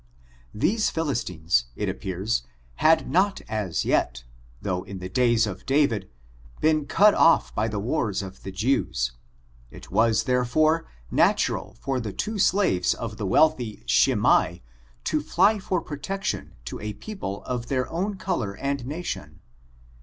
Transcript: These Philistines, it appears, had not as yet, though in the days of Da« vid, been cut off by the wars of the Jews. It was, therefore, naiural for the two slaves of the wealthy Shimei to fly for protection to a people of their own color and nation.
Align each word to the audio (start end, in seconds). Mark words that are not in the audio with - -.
These 0.55 0.89
Philistines, 0.89 1.65
it 1.75 1.87
appears, 1.87 2.41
had 2.77 3.07
not 3.07 3.39
as 3.47 3.85
yet, 3.85 4.23
though 4.59 4.81
in 4.81 4.97
the 4.97 5.09
days 5.09 5.45
of 5.45 5.63
Da« 5.67 5.85
vid, 5.85 6.09
been 6.59 6.87
cut 6.87 7.13
off 7.13 7.53
by 7.53 7.67
the 7.67 7.77
wars 7.77 8.23
of 8.23 8.41
the 8.41 8.51
Jews. 8.51 9.11
It 9.69 9.91
was, 9.91 10.23
therefore, 10.23 10.87
naiural 11.13 11.77
for 11.77 11.99
the 11.99 12.13
two 12.13 12.39
slaves 12.39 12.95
of 12.95 13.17
the 13.17 13.27
wealthy 13.27 13.83
Shimei 13.85 14.63
to 15.03 15.21
fly 15.21 15.59
for 15.59 15.79
protection 15.81 16.55
to 16.65 16.79
a 16.79 16.93
people 16.93 17.43
of 17.43 17.67
their 17.67 17.87
own 17.87 18.15
color 18.17 18.57
and 18.57 18.83
nation. 18.87 19.39